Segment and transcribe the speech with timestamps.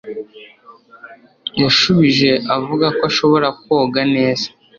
[1.61, 4.47] Yashubije avuga ko ashobora koga neza